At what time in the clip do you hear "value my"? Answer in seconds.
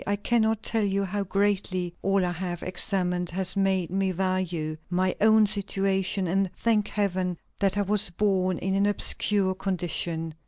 4.11-5.15